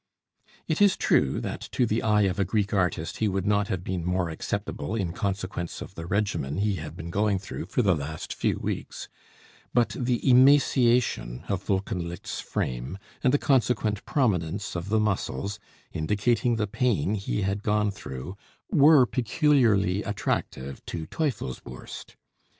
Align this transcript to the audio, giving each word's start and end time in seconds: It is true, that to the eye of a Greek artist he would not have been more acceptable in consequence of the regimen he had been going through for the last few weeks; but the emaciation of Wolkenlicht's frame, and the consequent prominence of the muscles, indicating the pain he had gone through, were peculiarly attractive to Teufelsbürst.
It 0.67 0.81
is 0.81 0.97
true, 0.97 1.39
that 1.41 1.61
to 1.73 1.85
the 1.85 2.01
eye 2.01 2.23
of 2.23 2.39
a 2.39 2.43
Greek 2.43 2.73
artist 2.73 3.17
he 3.17 3.27
would 3.27 3.45
not 3.45 3.67
have 3.67 3.83
been 3.83 4.03
more 4.03 4.29
acceptable 4.31 4.95
in 4.95 5.13
consequence 5.13 5.79
of 5.79 5.93
the 5.93 6.07
regimen 6.07 6.57
he 6.57 6.77
had 6.77 6.95
been 6.97 7.11
going 7.11 7.37
through 7.37 7.67
for 7.67 7.83
the 7.83 7.93
last 7.93 8.33
few 8.33 8.57
weeks; 8.57 9.09
but 9.75 9.89
the 9.89 10.27
emaciation 10.27 11.43
of 11.47 11.67
Wolkenlicht's 11.69 12.39
frame, 12.39 12.97
and 13.23 13.31
the 13.31 13.37
consequent 13.37 14.03
prominence 14.03 14.75
of 14.75 14.89
the 14.89 14.99
muscles, 14.99 15.59
indicating 15.93 16.55
the 16.55 16.65
pain 16.65 17.13
he 17.13 17.43
had 17.43 17.61
gone 17.61 17.91
through, 17.91 18.35
were 18.71 19.05
peculiarly 19.05 20.01
attractive 20.01 20.83
to 20.87 21.05
Teufelsbürst. 21.05 22.15